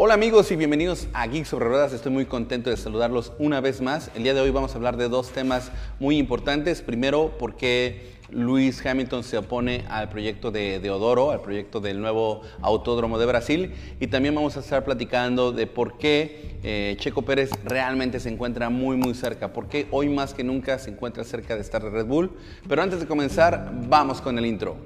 [0.00, 1.92] Hola amigos y bienvenidos a Geek sobre Ruedas.
[1.92, 4.12] Estoy muy contento de saludarlos una vez más.
[4.14, 6.82] El día de hoy vamos a hablar de dos temas muy importantes.
[6.82, 12.42] Primero, por qué Luis Hamilton se opone al proyecto de Deodoro, al proyecto del nuevo
[12.62, 13.74] autódromo de Brasil.
[13.98, 18.70] Y también vamos a estar platicando de por qué eh, Checo Pérez realmente se encuentra
[18.70, 19.52] muy, muy cerca.
[19.52, 22.30] Por qué hoy más que nunca se encuentra cerca de estar de Red Bull.
[22.68, 24.76] Pero antes de comenzar, vamos con el intro.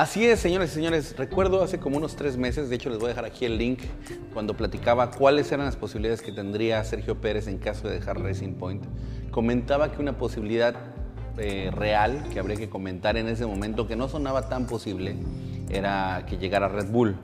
[0.00, 1.14] Así es, señores y señores.
[1.18, 3.80] Recuerdo hace como unos tres meses, de hecho les voy a dejar aquí el link,
[4.32, 8.54] cuando platicaba cuáles eran las posibilidades que tendría Sergio Pérez en caso de dejar Racing
[8.54, 8.82] Point.
[9.30, 10.74] Comentaba que una posibilidad
[11.36, 15.16] eh, real que habría que comentar en ese momento, que no sonaba tan posible,
[15.68, 17.16] era que llegara Red Bull.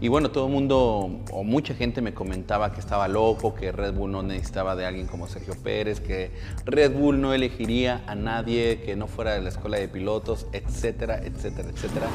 [0.00, 3.94] Y bueno, todo el mundo o mucha gente me comentaba que estaba loco, que Red
[3.94, 6.32] Bull no necesitaba de alguien como Sergio Pérez, que
[6.64, 11.20] Red Bull no elegiría a nadie que no fuera de la escuela de pilotos, etcétera,
[11.24, 12.08] etcétera, etcétera.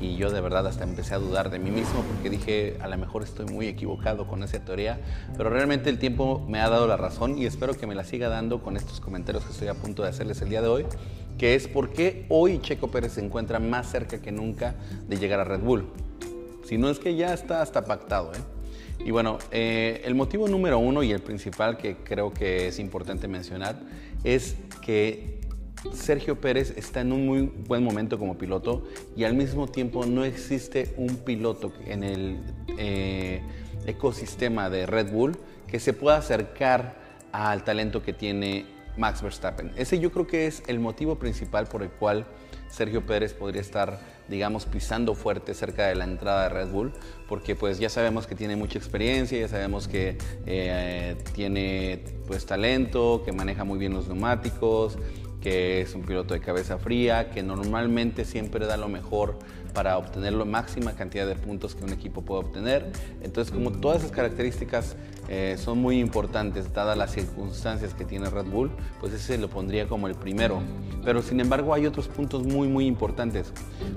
[0.00, 2.96] Y yo de verdad hasta empecé a dudar de mí mismo porque dije, a lo
[2.96, 4.98] mejor estoy muy equivocado con esa teoría,
[5.36, 8.28] pero realmente el tiempo me ha dado la razón y espero que me la siga
[8.28, 10.86] dando con estos comentarios que estoy a punto de hacerles el día de hoy,
[11.36, 14.74] que es por qué hoy Checo Pérez se encuentra más cerca que nunca
[15.08, 16.07] de llegar a Red Bull.
[16.68, 18.30] Si no es que ya está hasta pactado.
[18.34, 18.38] ¿eh?
[19.02, 23.26] Y bueno, eh, el motivo número uno y el principal que creo que es importante
[23.26, 23.80] mencionar
[24.22, 25.40] es que
[25.94, 28.84] Sergio Pérez está en un muy buen momento como piloto
[29.16, 32.38] y al mismo tiempo no existe un piloto en el
[32.76, 33.40] eh,
[33.86, 36.98] ecosistema de Red Bull que se pueda acercar
[37.32, 38.66] al talento que tiene
[38.98, 39.72] Max Verstappen.
[39.76, 42.26] Ese yo creo que es el motivo principal por el cual
[42.70, 46.92] Sergio Pérez podría estar, digamos, pisando fuerte cerca de la entrada de Red Bull,
[47.28, 53.22] porque pues ya sabemos que tiene mucha experiencia, ya sabemos que eh, tiene pues talento,
[53.24, 54.98] que maneja muy bien los neumáticos,
[55.40, 59.38] que es un piloto de cabeza fría, que normalmente siempre da lo mejor
[59.74, 62.90] para obtener la máxima cantidad de puntos que un equipo puede obtener.
[63.22, 64.96] Entonces, como todas esas características
[65.28, 69.86] eh, son muy importantes, dadas las circunstancias que tiene Red Bull, pues ese lo pondría
[69.86, 70.62] como el primero.
[71.04, 73.52] Pero sin embargo hay otros puntos muy, muy importantes.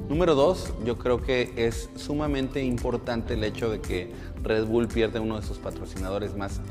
[0.09, 4.12] Número dos, yo creo que es sumamente importante el hecho de que
[4.44, 6.62] Red Bull pierde uno de sus patrocinadores más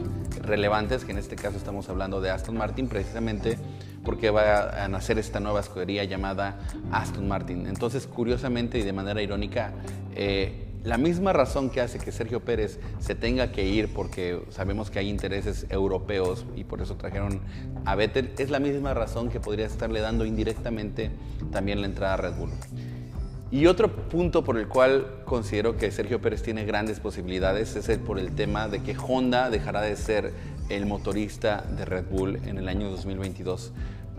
[0.43, 3.59] relevantes, que en este caso estamos hablando de Aston Martin, precisamente
[4.05, 6.59] porque va a nacer esta nueva escudería llamada
[6.91, 7.67] Aston Martin.
[7.67, 9.73] Entonces, curiosamente y de manera irónica,
[10.15, 14.91] eh, la misma razón que hace que Sergio Pérez se tenga que ir, porque sabemos
[14.91, 17.41] que hay intereses europeos y por eso trajeron
[17.85, 21.11] a Vettel, es la misma razón que podría estarle dando indirectamente
[21.53, 22.51] también la entrada a Red Bull.
[23.53, 28.19] Y otro punto por el cual considero que Sergio Pérez tiene grandes posibilidades es por
[28.19, 30.33] el tema de que Honda dejará de ser
[30.71, 33.73] el motorista de Red Bull en el año 2022.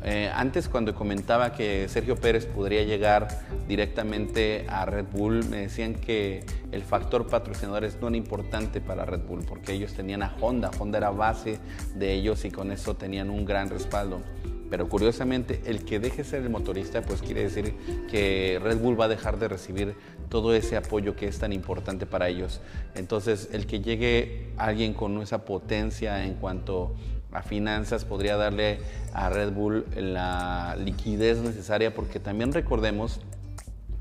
[0.04, 3.28] Eh, antes cuando comentaba que Sergio Pérez podría llegar
[3.68, 9.22] directamente a Red Bull, me decían que el factor patrocinadores no era importante para Red
[9.22, 11.60] Bull porque ellos tenían a Honda, Honda era base
[11.96, 14.22] de ellos y con eso tenían un gran respaldo.
[14.72, 17.76] Pero curiosamente, el que deje ser el motorista, pues quiere decir
[18.10, 19.96] que Red Bull va a dejar de recibir
[20.30, 22.62] todo ese apoyo que es tan importante para ellos.
[22.96, 26.96] Entonces, el que llegue alguien con esa potencia en cuanto
[27.34, 28.80] a finanzas podría darle
[29.14, 33.20] a Red Bull la liquidez necesaria, porque también recordemos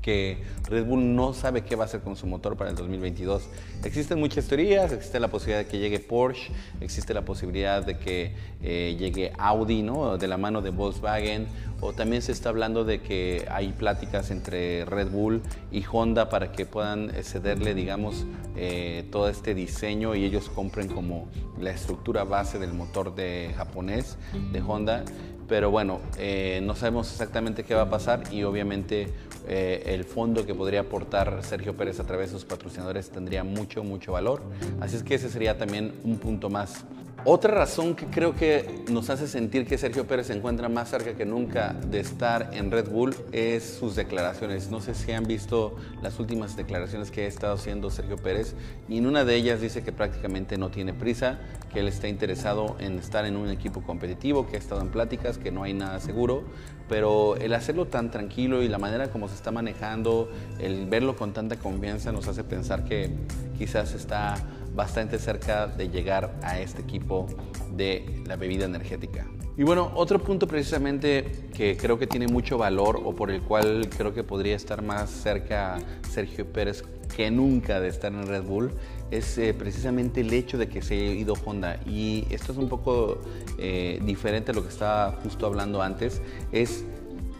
[0.01, 3.43] que Red Bull no sabe qué va a hacer con su motor para el 2022.
[3.83, 6.51] Existen muchas teorías, existe la posibilidad de que llegue Porsche,
[6.81, 10.17] existe la posibilidad de que eh, llegue Audi, ¿no?
[10.17, 11.47] De la mano de Volkswagen,
[11.81, 15.41] o también se está hablando de que hay pláticas entre Red Bull
[15.71, 18.25] y Honda para que puedan cederle, digamos,
[18.55, 21.27] eh, todo este diseño y ellos compren como
[21.59, 24.17] la estructura base del motor de japonés
[24.51, 25.03] de Honda
[25.51, 29.09] pero bueno, eh, no sabemos exactamente qué va a pasar y obviamente
[29.47, 33.83] eh, el fondo que podría aportar Sergio Pérez a través de sus patrocinadores tendría mucho,
[33.83, 34.41] mucho valor.
[34.79, 36.85] Así es que ese sería también un punto más
[37.25, 41.13] otra razón que creo que nos hace sentir que Sergio Pérez se encuentra más cerca
[41.13, 44.69] que nunca de estar en Red Bull es sus declaraciones.
[44.71, 48.55] No sé si han visto las últimas declaraciones que ha estado haciendo Sergio Pérez
[48.89, 51.39] y en una de ellas dice que prácticamente no tiene prisa,
[51.71, 55.37] que él está interesado en estar en un equipo competitivo, que ha estado en pláticas,
[55.37, 56.43] que no hay nada seguro,
[56.89, 60.29] pero el hacerlo tan tranquilo y la manera como se está manejando,
[60.59, 63.11] el verlo con tanta confianza nos hace pensar que
[63.57, 64.35] quizás está
[64.73, 67.27] bastante cerca de llegar a este equipo
[67.71, 69.27] de la bebida energética.
[69.57, 73.89] Y bueno, otro punto precisamente que creo que tiene mucho valor o por el cual
[73.95, 75.77] creo que podría estar más cerca
[76.09, 76.83] Sergio Pérez
[77.15, 78.71] que nunca de estar en Red Bull
[79.11, 81.79] es eh, precisamente el hecho de que se haya ido Honda.
[81.85, 83.19] Y esto es un poco
[83.57, 86.21] eh, diferente a lo que estaba justo hablando antes.
[86.53, 86.85] Es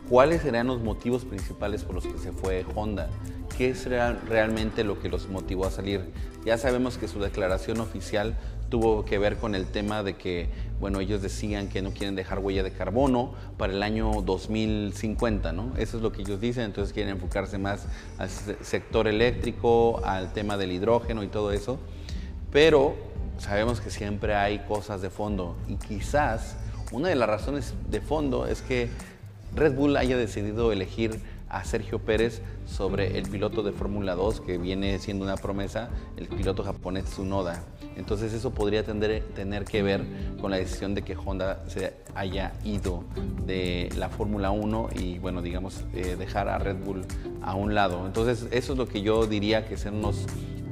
[0.09, 3.09] cuáles serían los motivos principales por los que se fue Honda.
[3.61, 6.01] ¿Qué es realmente lo que los motivó a salir?
[6.43, 8.35] Ya sabemos que su declaración oficial
[8.69, 10.49] tuvo que ver con el tema de que,
[10.79, 15.73] bueno, ellos decían que no quieren dejar huella de carbono para el año 2050, ¿no?
[15.77, 17.85] Eso es lo que ellos dicen, entonces quieren enfocarse más
[18.17, 21.77] al sector eléctrico, al tema del hidrógeno y todo eso.
[22.51, 22.95] Pero
[23.37, 26.55] sabemos que siempre hay cosas de fondo y quizás
[26.91, 28.89] una de las razones de fondo es que
[29.53, 31.19] Red Bull haya decidido elegir
[31.51, 36.27] a Sergio Pérez sobre el piloto de Fórmula 2 que viene siendo una promesa, el
[36.27, 37.63] piloto japonés Tsunoda.
[37.97, 40.01] Entonces eso podría tener, que ver
[40.39, 43.03] con la decisión de que Honda se haya ido
[43.45, 47.05] de la Fórmula 1 y bueno, digamos, eh, dejar a Red Bull
[47.41, 48.05] a un lado.
[48.05, 50.25] Entonces eso es lo que yo diría que son unos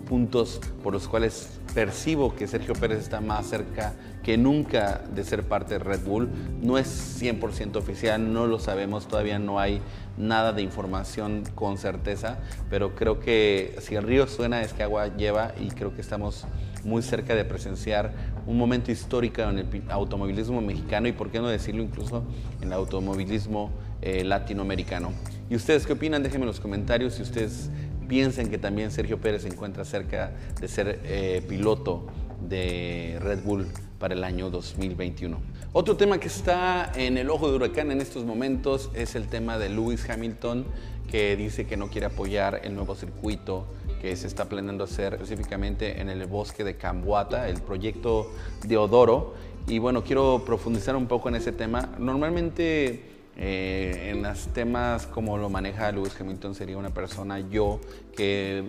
[0.09, 5.43] puntos por los cuales percibo que Sergio Pérez está más cerca que nunca de ser
[5.43, 6.29] parte de Red Bull.
[6.61, 9.81] No es 100% oficial, no lo sabemos, todavía no hay
[10.17, 12.39] nada de información con certeza,
[12.69, 16.45] pero creo que si el río suena es que agua lleva y creo que estamos
[16.83, 18.11] muy cerca de presenciar
[18.47, 22.23] un momento histórico en el automovilismo mexicano y por qué no decirlo incluso
[22.61, 23.71] en el automovilismo
[24.01, 25.11] eh, latinoamericano.
[25.49, 26.23] ¿Y ustedes qué opinan?
[26.23, 27.69] Déjenme en los comentarios si ustedes
[28.09, 32.07] piensen que también Sergio Pérez se encuentra cerca de ser eh, piloto
[32.49, 33.67] de Red Bull
[33.99, 35.37] para el año 2021.
[35.71, 39.59] Otro tema que está en el ojo de huracán en estos momentos es el tema
[39.59, 40.65] de Lewis Hamilton,
[41.09, 43.67] que dice que no quiere apoyar el nuevo circuito
[44.01, 48.31] que se está planeando hacer específicamente en el bosque de Camboata, el proyecto
[48.65, 49.35] de Odoro.
[49.67, 51.89] Y bueno, quiero profundizar un poco en ese tema.
[51.99, 53.08] Normalmente
[53.41, 57.79] eh, en los temas como lo maneja Lewis Hamilton sería una persona yo
[58.13, 58.65] que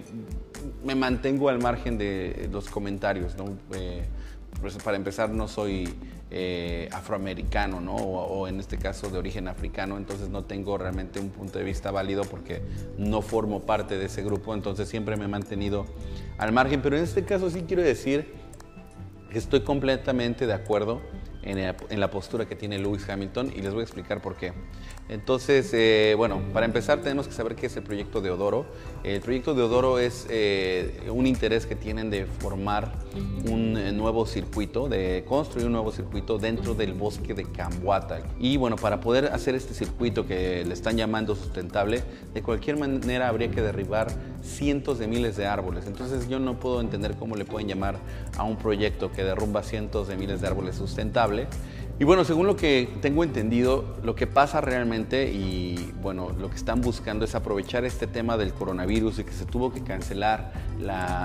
[0.84, 3.46] me mantengo al margen de los comentarios, ¿no?
[3.74, 4.04] Eh,
[4.60, 5.92] pues para empezar no soy
[6.30, 7.96] eh, afroamericano, ¿no?
[7.96, 11.90] O, en este caso de origen africano, entonces no tengo realmente un punto de vista
[11.90, 12.62] válido porque
[12.96, 15.84] no formo parte de ese grupo, entonces siempre me he mantenido
[16.38, 18.32] al margen, pero en este caso sí quiero decir
[19.32, 21.00] que estoy completamente de acuerdo
[21.42, 24.52] en la, postura que tiene Lewis Hamilton y les voy a explicar por qué.
[25.08, 28.66] Entonces, eh, bueno, para empezar tenemos que saber qué es el proyecto de Odoro.
[29.02, 32.92] El proyecto de Odoro es eh, un interés que tienen de formar
[33.50, 38.20] un eh, nuevo circuito, de construir un nuevo circuito dentro del bosque de Camboata.
[38.38, 42.02] Y bueno, para poder hacer este circuito que le están llamando sustentable,
[42.34, 44.08] de cualquier manera habría que derribar
[44.42, 45.86] cientos de miles de árboles.
[45.86, 47.96] Entonces yo no puedo entender cómo le pueden llamar
[48.36, 51.48] a un proyecto que derrumba cientos de miles de árboles sustentable
[52.00, 56.56] y bueno, según lo que tengo entendido, lo que pasa realmente y bueno, lo que
[56.56, 60.50] están buscando es aprovechar este tema del coronavirus y que se tuvo que cancelar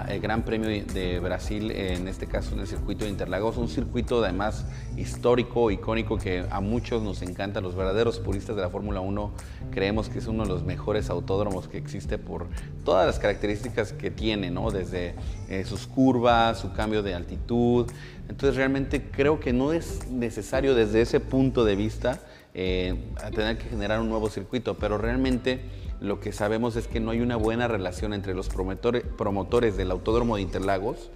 [0.10, 4.22] el Gran Premio de Brasil, en este caso en el circuito de Interlagos, un circuito
[4.22, 4.66] además
[4.98, 9.32] histórico, icónico que a muchos nos encanta, los verdaderos puristas de la Fórmula 1
[9.72, 12.48] creemos que es uno de los mejores autódromos que existe por
[12.86, 14.72] todas las características que tiene, ¿no?
[14.72, 15.16] Desde
[15.50, 17.92] eh, sus curvas, su cambio de altitud,
[18.30, 22.22] entonces realmente creo que no es necesario desde ese punto de vista
[22.54, 22.96] eh,
[23.36, 25.60] tener que generar un nuevo circuito, pero realmente
[26.00, 30.36] lo que sabemos es que no hay una buena relación entre los promotores del Autódromo
[30.36, 31.10] de Interlagos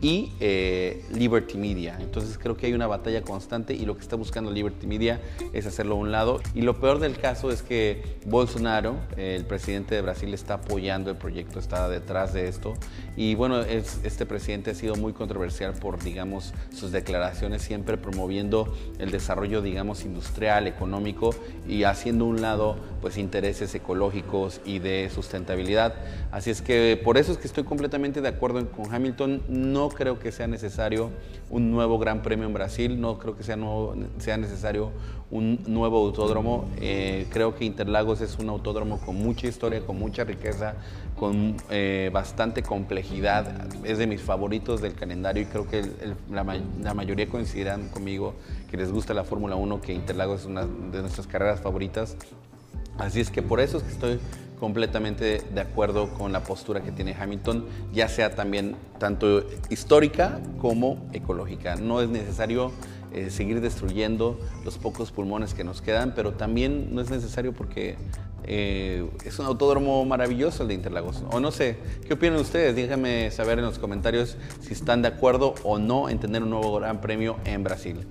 [0.00, 1.96] y eh, Liberty Media.
[2.00, 5.20] Entonces creo que hay una batalla constante y lo que está buscando Liberty Media
[5.52, 6.40] es hacerlo a un lado.
[6.54, 11.16] Y lo peor del caso es que Bolsonaro, el presidente de Brasil, está apoyando el
[11.16, 12.74] proyecto, está detrás de esto.
[13.16, 19.10] Y bueno, este presidente ha sido muy controversial por, digamos, sus declaraciones, siempre promoviendo el
[19.10, 21.30] desarrollo, digamos, industrial, económico
[21.68, 25.94] y haciendo un lado, pues, intereses ecológicos y de sustentabilidad.
[26.30, 29.42] Así es que por eso es que estoy completamente de acuerdo con Hamilton.
[29.48, 31.10] No creo que sea necesario
[31.50, 33.56] un nuevo Gran Premio en Brasil, no creo que sea,
[34.18, 34.90] sea necesario
[35.30, 36.68] un nuevo autódromo.
[36.80, 40.74] Eh, creo que Interlagos es un autódromo con mucha historia, con mucha riqueza,
[41.18, 43.68] con eh, bastante complejidad.
[43.84, 45.82] Es de mis favoritos del calendario y creo que
[46.30, 46.44] la,
[46.82, 48.34] la, mayoría coincidirán conmigo
[48.70, 52.16] que les gusta la Fórmula 1, que Interlagos es una de nuestras carreras favoritas.
[52.98, 54.20] Así es que por eso es que estoy
[54.58, 61.08] completamente de acuerdo con la postura que tiene Hamilton, ya sea también tanto histórica como
[61.12, 61.76] ecológica.
[61.76, 62.72] No es necesario
[63.12, 67.96] eh, seguir destruyendo los pocos pulmones que nos quedan, pero también no es necesario porque
[68.46, 71.22] eh, es un autódromo maravilloso el de Interlagos.
[71.30, 72.74] O no sé, ¿qué opinan ustedes?
[72.74, 76.74] Déjenme saber en los comentarios si están de acuerdo o no en tener un nuevo
[76.78, 78.06] Gran Premio en Brasil.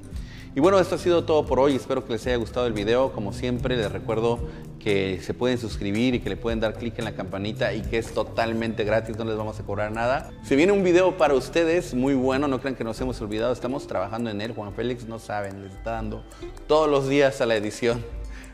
[0.55, 1.75] Y bueno, esto ha sido todo por hoy.
[1.75, 3.11] Espero que les haya gustado el video.
[3.11, 4.39] Como siempre, les recuerdo
[4.79, 7.97] que se pueden suscribir y que le pueden dar clic en la campanita y que
[7.97, 10.29] es totalmente gratis, no les vamos a cobrar nada.
[10.43, 13.87] Se viene un video para ustedes muy bueno, no crean que nos hemos olvidado, estamos
[13.87, 14.53] trabajando en él.
[14.53, 16.23] Juan Félix no saben, les está dando
[16.67, 18.03] todos los días a la edición.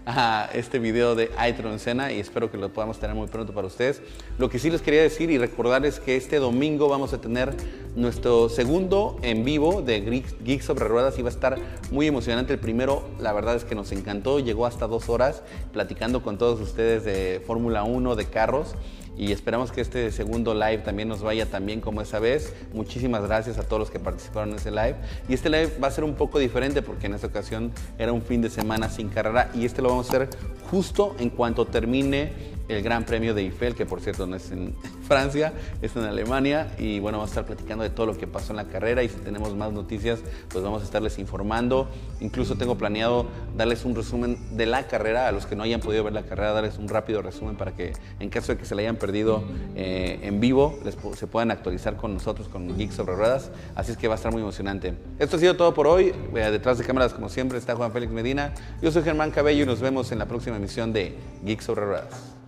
[0.09, 3.67] A este video de Aitron Cena y espero que lo podamos tener muy pronto para
[3.67, 4.01] ustedes.
[4.39, 7.53] Lo que sí les quería decir y recordarles que este domingo vamos a tener
[7.95, 11.57] nuestro segundo en vivo de Geeks sobre Ruedas y va a estar
[11.91, 12.53] muy emocionante.
[12.53, 16.59] El primero, la verdad es que nos encantó, llegó hasta dos horas platicando con todos
[16.59, 18.75] ustedes de Fórmula 1, de carros
[19.19, 22.53] y esperamos que este segundo live también nos vaya tan bien como esa vez.
[22.73, 24.95] Muchísimas gracias a todos los que participaron en ese live.
[25.27, 28.21] Y este live va a ser un poco diferente porque en esta ocasión era un
[28.21, 30.29] fin de semana sin carrera y este lo vamos a hacer
[30.71, 32.31] justo en cuanto termine
[32.69, 34.75] el Gran Premio de Eiffel, que por cierto no es en
[35.07, 36.71] Francia, es en Alemania.
[36.77, 39.09] Y bueno, vamos a estar platicando de todo lo que pasó en la carrera y
[39.09, 41.89] si tenemos más noticias, pues vamos a estarles informando.
[42.21, 43.25] Incluso tengo planeado
[43.57, 46.53] darles un resumen de la carrera, a los que no hayan podido ver la carrera,
[46.53, 49.43] darles un rápido resumen para que en caso de que se la hayan perdido
[49.75, 50.79] eh, en vivo,
[51.15, 53.51] se puedan actualizar con nosotros, con Geeks sobre Ruedas.
[53.75, 54.93] Así es que va a estar muy emocionante.
[55.17, 56.13] Esto ha sido todo por hoy.
[56.35, 58.53] Eh, detrás de cámaras, como siempre, está Juan Félix Medina.
[58.81, 62.38] Yo soy Germán Cabello y nos vemos en la próxima emisión de Geeks sobre Ruedas.